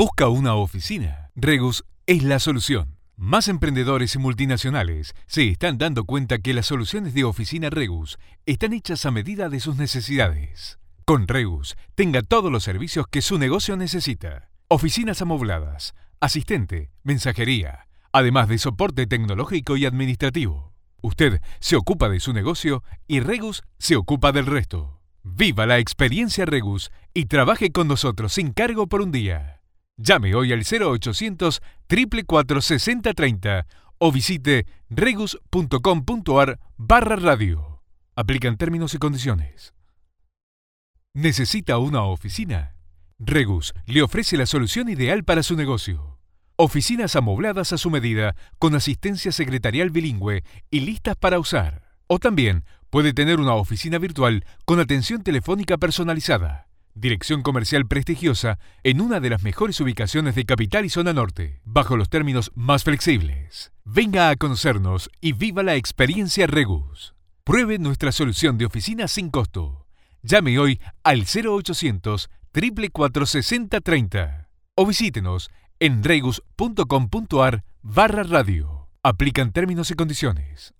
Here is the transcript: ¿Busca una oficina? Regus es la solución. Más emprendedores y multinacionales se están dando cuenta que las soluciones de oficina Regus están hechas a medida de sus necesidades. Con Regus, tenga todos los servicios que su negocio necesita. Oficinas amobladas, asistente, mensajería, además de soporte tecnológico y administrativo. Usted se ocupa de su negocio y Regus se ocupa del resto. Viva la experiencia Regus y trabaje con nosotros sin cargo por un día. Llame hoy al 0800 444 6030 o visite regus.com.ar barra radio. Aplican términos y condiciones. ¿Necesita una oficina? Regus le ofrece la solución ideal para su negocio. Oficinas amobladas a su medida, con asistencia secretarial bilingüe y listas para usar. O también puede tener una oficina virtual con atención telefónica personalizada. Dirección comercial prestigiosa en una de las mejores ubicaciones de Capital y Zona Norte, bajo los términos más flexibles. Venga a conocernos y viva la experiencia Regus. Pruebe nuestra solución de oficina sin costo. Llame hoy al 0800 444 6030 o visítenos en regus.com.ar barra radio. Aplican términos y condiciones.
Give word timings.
¿Busca 0.00 0.28
una 0.28 0.54
oficina? 0.54 1.28
Regus 1.34 1.84
es 2.06 2.22
la 2.22 2.38
solución. 2.38 2.96
Más 3.18 3.48
emprendedores 3.48 4.14
y 4.14 4.18
multinacionales 4.18 5.12
se 5.26 5.46
están 5.46 5.76
dando 5.76 6.06
cuenta 6.06 6.38
que 6.38 6.54
las 6.54 6.64
soluciones 6.64 7.12
de 7.12 7.24
oficina 7.24 7.68
Regus 7.68 8.18
están 8.46 8.72
hechas 8.72 9.04
a 9.04 9.10
medida 9.10 9.50
de 9.50 9.60
sus 9.60 9.76
necesidades. 9.76 10.78
Con 11.04 11.28
Regus, 11.28 11.76
tenga 11.96 12.22
todos 12.22 12.50
los 12.50 12.64
servicios 12.64 13.08
que 13.10 13.20
su 13.20 13.36
negocio 13.36 13.76
necesita. 13.76 14.48
Oficinas 14.68 15.20
amobladas, 15.20 15.92
asistente, 16.18 16.92
mensajería, 17.02 17.86
además 18.10 18.48
de 18.48 18.56
soporte 18.56 19.06
tecnológico 19.06 19.76
y 19.76 19.84
administrativo. 19.84 20.72
Usted 21.02 21.42
se 21.58 21.76
ocupa 21.76 22.08
de 22.08 22.20
su 22.20 22.32
negocio 22.32 22.82
y 23.06 23.20
Regus 23.20 23.64
se 23.76 23.96
ocupa 23.96 24.32
del 24.32 24.46
resto. 24.46 25.02
Viva 25.22 25.66
la 25.66 25.78
experiencia 25.78 26.46
Regus 26.46 26.90
y 27.12 27.26
trabaje 27.26 27.70
con 27.70 27.86
nosotros 27.86 28.32
sin 28.32 28.54
cargo 28.54 28.86
por 28.86 29.02
un 29.02 29.12
día. 29.12 29.59
Llame 30.02 30.34
hoy 30.34 30.50
al 30.54 30.60
0800 30.60 31.60
444 31.86 32.62
6030 32.62 33.66
o 33.98 34.10
visite 34.10 34.66
regus.com.ar 34.88 36.58
barra 36.78 37.16
radio. 37.16 37.82
Aplican 38.16 38.56
términos 38.56 38.94
y 38.94 38.98
condiciones. 38.98 39.74
¿Necesita 41.12 41.76
una 41.76 42.04
oficina? 42.04 42.76
Regus 43.18 43.74
le 43.84 44.00
ofrece 44.00 44.38
la 44.38 44.46
solución 44.46 44.88
ideal 44.88 45.22
para 45.22 45.42
su 45.42 45.54
negocio. 45.54 46.18
Oficinas 46.56 47.14
amobladas 47.14 47.74
a 47.74 47.78
su 47.78 47.90
medida, 47.90 48.36
con 48.58 48.74
asistencia 48.74 49.32
secretarial 49.32 49.90
bilingüe 49.90 50.44
y 50.70 50.80
listas 50.80 51.16
para 51.16 51.38
usar. 51.38 51.82
O 52.06 52.18
también 52.18 52.64
puede 52.88 53.12
tener 53.12 53.38
una 53.38 53.54
oficina 53.54 53.98
virtual 53.98 54.46
con 54.64 54.80
atención 54.80 55.22
telefónica 55.22 55.76
personalizada. 55.76 56.69
Dirección 56.94 57.42
comercial 57.42 57.86
prestigiosa 57.86 58.58
en 58.82 59.00
una 59.00 59.20
de 59.20 59.30
las 59.30 59.42
mejores 59.42 59.80
ubicaciones 59.80 60.34
de 60.34 60.44
Capital 60.44 60.84
y 60.84 60.90
Zona 60.90 61.12
Norte, 61.12 61.60
bajo 61.64 61.96
los 61.96 62.08
términos 62.08 62.50
más 62.54 62.84
flexibles. 62.84 63.72
Venga 63.84 64.30
a 64.30 64.36
conocernos 64.36 65.10
y 65.20 65.32
viva 65.32 65.62
la 65.62 65.76
experiencia 65.76 66.46
Regus. 66.46 67.14
Pruebe 67.44 67.78
nuestra 67.78 68.12
solución 68.12 68.58
de 68.58 68.66
oficina 68.66 69.08
sin 69.08 69.30
costo. 69.30 69.86
Llame 70.22 70.58
hoy 70.58 70.80
al 71.02 71.24
0800 71.24 72.28
444 72.52 73.26
6030 73.26 74.48
o 74.74 74.86
visítenos 74.86 75.50
en 75.78 76.02
regus.com.ar 76.02 77.64
barra 77.82 78.22
radio. 78.24 78.88
Aplican 79.02 79.52
términos 79.52 79.90
y 79.90 79.94
condiciones. 79.94 80.74